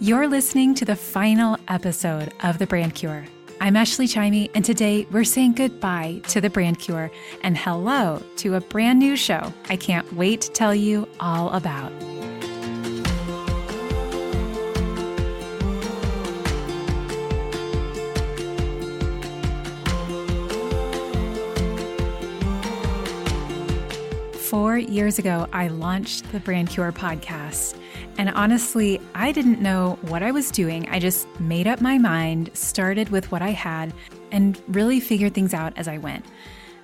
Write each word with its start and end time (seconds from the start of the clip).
You're 0.00 0.28
listening 0.28 0.74
to 0.74 0.84
the 0.84 0.96
final 0.96 1.56
episode 1.68 2.32
of 2.42 2.58
The 2.58 2.66
Brand 2.66 2.94
Cure. 2.94 3.24
I'm 3.60 3.76
Ashley 3.76 4.06
Chimey, 4.06 4.50
and 4.54 4.64
today 4.64 5.06
we're 5.10 5.24
saying 5.24 5.54
goodbye 5.54 6.20
to 6.28 6.40
The 6.40 6.50
Brand 6.50 6.78
Cure 6.78 7.10
and 7.42 7.56
hello 7.56 8.22
to 8.36 8.56
a 8.56 8.60
brand 8.60 8.98
new 8.98 9.16
show 9.16 9.52
I 9.70 9.76
can't 9.76 10.12
wait 10.12 10.42
to 10.42 10.50
tell 10.50 10.74
you 10.74 11.08
all 11.20 11.50
about. 11.50 11.92
Four 24.54 24.78
years 24.78 25.18
ago, 25.18 25.48
I 25.52 25.66
launched 25.66 26.30
the 26.30 26.38
Brand 26.38 26.70
Cure 26.70 26.92
podcast. 26.92 27.76
And 28.18 28.30
honestly, 28.30 29.00
I 29.12 29.32
didn't 29.32 29.60
know 29.60 29.98
what 30.02 30.22
I 30.22 30.30
was 30.30 30.52
doing. 30.52 30.88
I 30.90 31.00
just 31.00 31.26
made 31.40 31.66
up 31.66 31.80
my 31.80 31.98
mind, 31.98 32.50
started 32.54 33.08
with 33.08 33.32
what 33.32 33.42
I 33.42 33.50
had, 33.50 33.92
and 34.30 34.62
really 34.68 35.00
figured 35.00 35.34
things 35.34 35.54
out 35.54 35.72
as 35.76 35.88
I 35.88 35.98
went. 35.98 36.24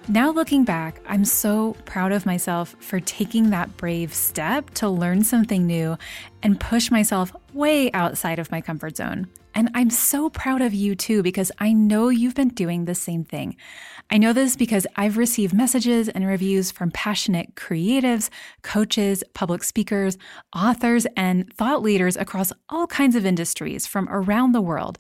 Now, 0.09 0.33
looking 0.33 0.65
back, 0.65 1.01
I'm 1.07 1.25
so 1.25 1.77
proud 1.85 2.11
of 2.11 2.27
myself 2.27 2.75
for 2.81 2.99
taking 2.99 3.51
that 3.51 3.77
brave 3.77 4.13
step 4.15 4.71
to 4.71 4.89
learn 4.89 5.23
something 5.23 5.65
new 5.65 5.97
and 6.43 6.61
push 6.61 6.91
myself 6.91 7.35
way 7.53 7.91
outside 7.93 8.39
of 8.39 8.51
my 8.51 8.61
comfort 8.61 8.97
zone. 8.97 9.29
And 9.55 9.69
I'm 9.75 9.91
so 9.91 10.31
proud 10.31 10.63
of 10.63 10.75
you 10.75 10.95
too, 10.95 11.23
because 11.23 11.51
I 11.59 11.73
know 11.73 12.09
you've 12.09 12.37
been 12.37 12.51
doing 12.51 12.85
the 12.85 12.95
same 12.95 13.25
thing. 13.25 13.57
I 14.13 14.19
know 14.19 14.33
this 14.33 14.57
because 14.57 14.87
I've 14.97 15.17
received 15.17 15.55
messages 15.55 16.09
and 16.09 16.27
reviews 16.27 16.71
from 16.71 16.91
passionate 16.91 17.55
creatives, 17.55 18.29
coaches, 18.63 19.23
public 19.35 19.63
speakers, 19.63 20.19
authors, 20.55 21.07
and 21.17 21.53
thought 21.53 21.83
leaders 21.83 22.17
across 22.17 22.53
all 22.69 22.87
kinds 22.87 23.15
of 23.15 23.27
industries 23.27 23.87
from 23.87 24.09
around 24.09 24.53
the 24.53 24.61
world. 24.61 24.99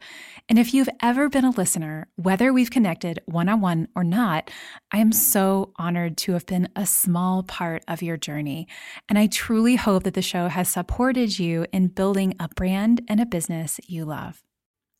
And 0.48 0.58
if 0.58 0.74
you've 0.74 0.88
ever 1.00 1.28
been 1.28 1.44
a 1.44 1.50
listener, 1.50 2.08
whether 2.16 2.52
we've 2.52 2.70
connected 2.70 3.20
one 3.26 3.48
on 3.48 3.60
one 3.60 3.88
or 3.96 4.04
not, 4.04 4.50
I 4.92 4.98
am 4.98 5.12
so 5.12 5.72
honored 5.76 6.16
to 6.18 6.32
have 6.32 6.46
been 6.46 6.68
a 6.76 6.86
small 6.86 7.42
part 7.42 7.84
of 7.88 8.02
your 8.02 8.16
journey. 8.16 8.68
And 9.08 9.18
I 9.18 9.26
truly 9.26 9.76
hope 9.76 10.04
that 10.04 10.14
the 10.14 10.22
show 10.22 10.48
has 10.48 10.68
supported 10.68 11.29
you 11.38 11.66
in 11.72 11.88
building 11.88 12.34
a 12.40 12.48
brand 12.48 13.02
and 13.08 13.20
a 13.20 13.26
business 13.26 13.78
you 13.86 14.04
love. 14.04 14.42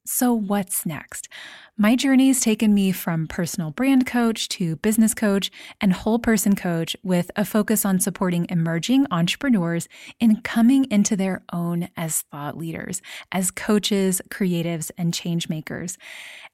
So, 0.07 0.33
what's 0.33 0.87
next? 0.87 1.29
My 1.77 1.95
journey 1.95 2.29
has 2.29 2.41
taken 2.41 2.73
me 2.73 2.91
from 2.91 3.27
personal 3.27 3.71
brand 3.71 4.07
coach 4.07 4.49
to 4.51 4.77
business 4.77 5.13
coach 5.13 5.51
and 5.79 5.93
whole 5.93 6.19
person 6.19 6.57
coach 6.57 6.97
with 7.03 7.31
a 7.37 7.45
focus 7.45 7.85
on 7.85 8.01
supporting 8.01 8.47
emerging 8.49 9.07
entrepreneurs 9.11 9.89
in 10.19 10.41
coming 10.41 10.91
into 10.91 11.17
their 11.17 11.43
own 11.53 11.89
as 11.99 12.23
thought 12.23 12.57
leaders, 12.57 13.03
as 13.31 13.51
coaches, 13.51 14.23
creatives, 14.31 14.91
and 14.97 15.13
change 15.13 15.51
makers. 15.51 15.99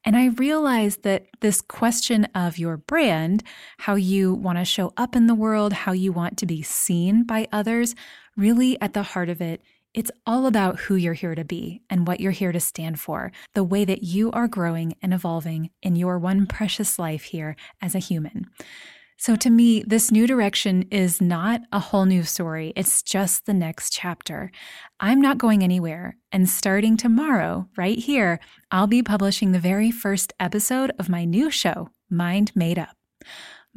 And 0.03 0.17
I 0.17 0.27
realized 0.27 1.03
that 1.03 1.27
this 1.39 1.61
question 1.61 2.25
of 2.35 2.57
your 2.57 2.75
brand, 2.75 3.43
how 3.79 3.95
you 3.95 4.33
want 4.33 4.57
to 4.57 4.65
show 4.65 4.91
up 4.97 5.15
in 5.15 5.27
the 5.27 5.35
world, 5.35 5.71
how 5.71 5.93
you 5.93 6.11
want 6.11 6.37
to 6.39 6.45
be 6.45 6.61
seen 6.61 7.23
by 7.23 7.47
others, 7.53 7.95
really 8.35 8.79
at 8.81 8.93
the 8.93 9.03
heart 9.03 9.29
of 9.29 9.41
it 9.41 9.61
it's 9.97 10.11
all 10.27 10.45
about 10.45 10.81
who 10.81 10.95
you're 10.95 11.15
here 11.15 11.33
to 11.33 11.43
be 11.43 11.81
and 11.89 12.05
what 12.07 12.19
you're 12.19 12.31
here 12.31 12.51
to 12.51 12.59
stand 12.59 12.99
for, 12.99 13.31
the 13.55 13.63
way 13.63 13.83
that 13.83 14.03
you 14.03 14.29
are 14.29 14.47
growing 14.47 14.93
and 15.01 15.11
evolving 15.11 15.71
in 15.81 15.95
your 15.95 16.19
one 16.19 16.45
precious 16.45 16.99
life 16.99 17.23
here 17.23 17.55
as 17.81 17.95
a 17.95 17.99
human. 17.99 18.45
So, 19.17 19.35
to 19.37 19.49
me, 19.49 19.81
this 19.87 20.11
new 20.11 20.27
direction 20.27 20.83
is 20.91 21.19
not 21.19 21.61
a 21.71 21.79
whole 21.79 22.05
new 22.05 22.21
story. 22.21 22.73
It's 22.75 23.01
just 23.01 23.47
the 23.47 23.55
next 23.55 23.91
chapter. 23.91 24.51
I'm 24.99 25.19
not 25.19 25.39
going 25.39 25.63
anywhere. 25.63 26.17
And 26.31 26.47
starting 26.47 26.95
tomorrow, 26.95 27.67
right 27.75 27.97
here, 27.97 28.39
I'll 28.69 28.85
be 28.85 29.01
publishing 29.01 29.51
the 29.51 29.59
very 29.59 29.89
first 29.89 30.31
episode 30.39 30.91
of 30.99 31.09
my 31.09 31.25
new 31.25 31.49
show, 31.49 31.89
Mind 32.07 32.51
Made 32.55 32.77
Up. 32.77 32.95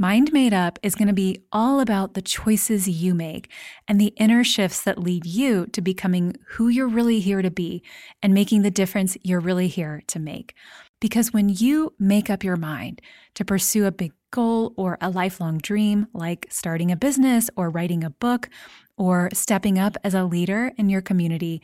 Mind 0.00 0.33
Made 0.33 0.55
Up 0.55 0.78
is 0.83 0.94
going 0.94 1.09
to 1.09 1.12
be 1.12 1.43
all 1.53 1.78
about 1.78 2.15
the 2.15 2.22
choices 2.22 2.88
you 2.88 3.15
make 3.15 3.50
and 3.87 4.00
the 4.00 4.15
inner 4.16 4.43
shifts 4.43 4.81
that 4.81 4.99
lead 4.99 5.27
you 5.27 5.66
to 5.75 5.83
becoming 5.83 6.37
who 6.53 6.69
you're 6.69 6.88
really 6.88 7.21
here 7.21 7.43
to 7.43 7.50
be 7.50 7.83
and 8.22 8.33
making 8.33 8.62
the 8.62 8.71
difference 8.71 9.19
you're 9.22 9.41
really 9.41 9.69
here 9.69 10.03
to 10.06 10.19
make. 10.19 10.55
Because 11.00 11.34
when 11.34 11.50
you 11.50 11.93
make 11.99 12.31
up 12.31 12.43
your 12.43 12.56
mind 12.56 13.03
to 13.34 13.44
pursue 13.44 13.84
a 13.84 13.93
big 13.93 14.15
goal 14.31 14.72
or 14.78 14.97
a 15.03 15.10
lifelong 15.10 15.59
dream, 15.59 16.06
like 16.15 16.47
starting 16.49 16.91
a 16.91 16.97
business 16.97 17.50
or 17.55 17.69
writing 17.69 18.03
a 18.03 18.09
book 18.09 18.49
or 18.97 19.28
stepping 19.34 19.78
up 19.78 19.99
as 20.03 20.15
a 20.15 20.25
leader 20.25 20.72
in 20.78 20.89
your 20.89 21.03
community, 21.03 21.60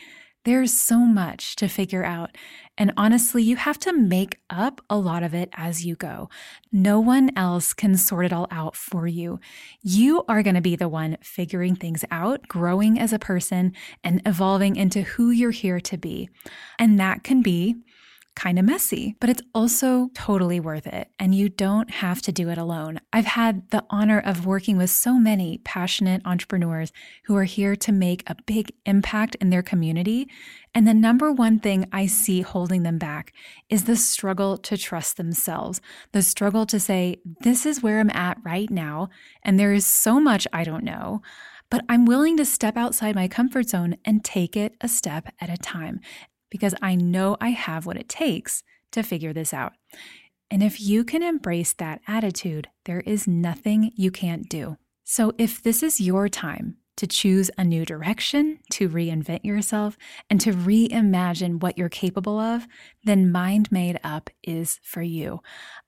there's 0.46 0.72
so 0.72 1.00
much 1.00 1.56
to 1.56 1.66
figure 1.66 2.04
out. 2.04 2.38
And 2.78 2.92
honestly, 2.96 3.42
you 3.42 3.56
have 3.56 3.80
to 3.80 3.92
make 3.92 4.38
up 4.48 4.80
a 4.88 4.96
lot 4.96 5.24
of 5.24 5.34
it 5.34 5.48
as 5.54 5.84
you 5.84 5.96
go. 5.96 6.30
No 6.70 7.00
one 7.00 7.32
else 7.36 7.74
can 7.74 7.96
sort 7.96 8.26
it 8.26 8.32
all 8.32 8.46
out 8.52 8.76
for 8.76 9.08
you. 9.08 9.40
You 9.82 10.24
are 10.28 10.44
going 10.44 10.54
to 10.54 10.60
be 10.60 10.76
the 10.76 10.88
one 10.88 11.16
figuring 11.20 11.74
things 11.74 12.04
out, 12.12 12.46
growing 12.46 12.96
as 12.96 13.12
a 13.12 13.18
person, 13.18 13.72
and 14.04 14.22
evolving 14.24 14.76
into 14.76 15.02
who 15.02 15.30
you're 15.30 15.50
here 15.50 15.80
to 15.80 15.98
be. 15.98 16.30
And 16.78 17.00
that 17.00 17.24
can 17.24 17.42
be 17.42 17.74
kind 18.36 18.58
of 18.58 18.64
messy, 18.64 19.16
but 19.18 19.30
it's 19.30 19.42
also 19.54 20.10
totally 20.14 20.60
worth 20.60 20.86
it. 20.86 21.10
And 21.18 21.34
you 21.34 21.48
don't 21.48 21.90
have 21.90 22.22
to 22.22 22.32
do 22.32 22.50
it 22.50 22.58
alone. 22.58 23.00
I've 23.12 23.24
had 23.24 23.68
the 23.70 23.84
honor 23.90 24.20
of 24.20 24.46
working 24.46 24.76
with 24.76 24.90
so 24.90 25.14
many 25.14 25.58
passionate 25.64 26.22
entrepreneurs 26.24 26.92
who 27.24 27.34
are 27.36 27.44
here 27.44 27.74
to 27.76 27.92
make 27.92 28.22
a 28.26 28.36
big 28.46 28.72
impact 28.84 29.34
in 29.36 29.50
their 29.50 29.62
community. 29.62 30.28
And 30.74 30.86
the 30.86 30.94
number 30.94 31.32
one 31.32 31.58
thing 31.58 31.88
I 31.90 32.06
see 32.06 32.42
holding 32.42 32.82
them 32.82 32.98
back 32.98 33.32
is 33.70 33.84
the 33.84 33.96
struggle 33.96 34.58
to 34.58 34.76
trust 34.76 35.16
themselves, 35.16 35.80
the 36.12 36.22
struggle 36.22 36.66
to 36.66 36.78
say, 36.78 37.16
This 37.40 37.64
is 37.64 37.82
where 37.82 37.98
I'm 37.98 38.10
at 38.10 38.38
right 38.44 38.70
now. 38.70 39.08
And 39.42 39.58
there 39.58 39.72
is 39.72 39.86
so 39.86 40.20
much 40.20 40.46
I 40.52 40.62
don't 40.62 40.84
know 40.84 41.22
but 41.68 41.84
I'm 41.88 42.04
willing 42.04 42.36
to 42.36 42.44
step 42.44 42.76
outside 42.76 43.16
my 43.16 43.26
comfort 43.26 43.68
zone 43.68 43.96
and 44.04 44.24
take 44.24 44.56
it 44.56 44.76
a 44.80 44.86
step 44.86 45.34
at 45.40 45.50
a 45.50 45.56
time 45.56 46.00
because 46.50 46.74
I 46.82 46.94
know 46.94 47.36
I 47.40 47.50
have 47.50 47.86
what 47.86 47.96
it 47.96 48.08
takes 48.08 48.62
to 48.92 49.02
figure 49.02 49.32
this 49.32 49.52
out. 49.52 49.72
And 50.50 50.62
if 50.62 50.80
you 50.80 51.04
can 51.04 51.22
embrace 51.22 51.72
that 51.74 52.00
attitude, 52.06 52.68
there 52.84 53.00
is 53.00 53.26
nothing 53.26 53.92
you 53.96 54.10
can't 54.10 54.48
do. 54.48 54.76
So 55.04 55.32
if 55.38 55.62
this 55.62 55.82
is 55.82 56.00
your 56.00 56.28
time 56.28 56.76
to 56.96 57.06
choose 57.06 57.50
a 57.58 57.64
new 57.64 57.84
direction, 57.84 58.58
to 58.70 58.88
reinvent 58.88 59.44
yourself, 59.44 59.98
and 60.30 60.40
to 60.40 60.52
reimagine 60.52 61.60
what 61.60 61.76
you're 61.76 61.88
capable 61.88 62.38
of, 62.38 62.66
then 63.04 63.30
Mind 63.30 63.70
Made 63.70 64.00
Up 64.02 64.30
is 64.42 64.80
for 64.82 65.02
you. 65.02 65.40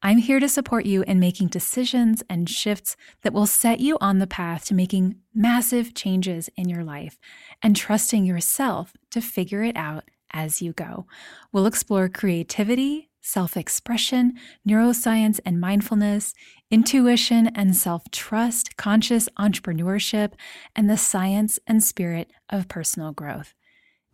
I'm 0.02 0.18
here 0.18 0.38
to 0.38 0.48
support 0.48 0.84
you 0.84 1.02
in 1.02 1.18
making 1.18 1.48
decisions 1.48 2.22
and 2.28 2.48
shifts 2.48 2.94
that 3.22 3.32
will 3.32 3.46
set 3.46 3.80
you 3.80 3.96
on 4.00 4.18
the 4.18 4.26
path 4.26 4.66
to 4.66 4.74
making 4.74 5.16
massive 5.34 5.94
changes 5.94 6.50
in 6.56 6.68
your 6.68 6.84
life 6.84 7.18
and 7.62 7.74
trusting 7.74 8.24
yourself 8.24 8.92
to 9.10 9.22
figure 9.22 9.62
it 9.62 9.76
out 9.76 10.04
as 10.32 10.62
you 10.62 10.72
go. 10.72 11.06
We'll 11.52 11.66
explore 11.66 12.08
creativity, 12.08 13.08
self 13.20 13.56
expression, 13.56 14.34
neuroscience 14.66 15.38
and 15.44 15.60
mindfulness, 15.60 16.34
intuition 16.70 17.48
and 17.48 17.76
self 17.76 18.10
trust, 18.10 18.76
conscious 18.76 19.28
entrepreneurship, 19.38 20.32
and 20.74 20.88
the 20.88 20.96
science 20.96 21.58
and 21.66 21.82
spirit 21.82 22.30
of 22.50 22.68
personal 22.68 23.12
growth. 23.12 23.54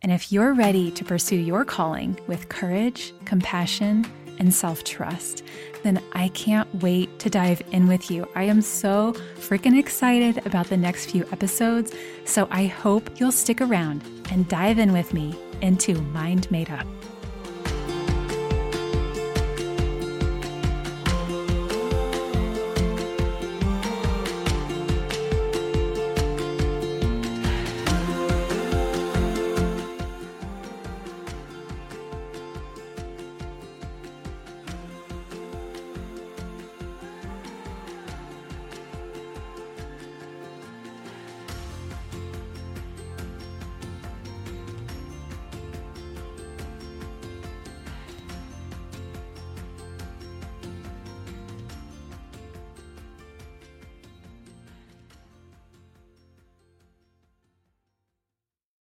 And 0.02 0.12
if 0.12 0.30
you're 0.30 0.52
ready 0.52 0.90
to 0.90 1.04
pursue 1.04 1.36
your 1.36 1.64
calling 1.64 2.18
with 2.26 2.48
courage, 2.48 3.14
compassion, 3.24 4.04
and 4.38 4.52
self 4.52 4.84
trust, 4.84 5.42
then 5.82 6.02
I 6.12 6.28
can't 6.28 6.72
wait 6.82 7.18
to 7.20 7.30
dive 7.30 7.62
in 7.70 7.86
with 7.86 8.10
you. 8.10 8.28
I 8.34 8.44
am 8.44 8.62
so 8.62 9.12
freaking 9.36 9.78
excited 9.78 10.44
about 10.46 10.66
the 10.66 10.76
next 10.76 11.10
few 11.10 11.24
episodes. 11.30 11.92
So 12.24 12.48
I 12.50 12.66
hope 12.66 13.20
you'll 13.20 13.32
stick 13.32 13.60
around 13.60 14.02
and 14.30 14.48
dive 14.48 14.78
in 14.78 14.92
with 14.92 15.14
me 15.14 15.34
into 15.60 16.00
Mind 16.12 16.50
Made 16.50 16.70
Up. 16.70 16.86